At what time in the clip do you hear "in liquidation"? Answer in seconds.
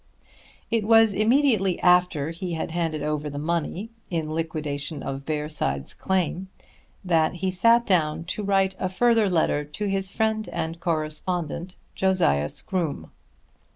4.09-5.03